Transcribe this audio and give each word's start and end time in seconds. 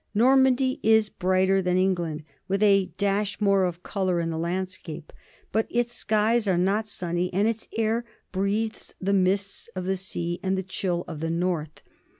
Normandy 0.15 0.79
is 0.81 1.09
brighter 1.09 1.61
than 1.61 1.77
England, 1.77 2.23
with 2.47 2.63
a 2.63 2.91
dash 2.97 3.39
more 3.39 3.65
of 3.65 3.83
color 3.83 4.19
in 4.19 4.31
the 4.31 4.37
landscape, 4.39 5.13
but 5.51 5.67
its 5.69 5.93
skies 5.93 6.47
are 6.47 6.57
not 6.57 6.87
sunny 6.87 7.31
and 7.31 7.47
its 7.47 7.67
air 7.77 8.03
breathes 8.31 8.95
the 8.99 9.13
mists 9.13 9.69
of 9.75 9.85
the 9.85 9.97
sea 9.97 10.39
and 10.41 10.57
the 10.57 10.63
chill 10.63 11.05
of 11.07 11.19
the 11.19 11.29
north. 11.29 11.83